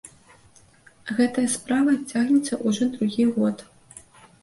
Гэтая 1.19 1.45
справа 1.57 1.91
цягнецца 2.11 2.53
ўжо 2.67 2.83
другі 2.97 3.33
год. 3.41 3.57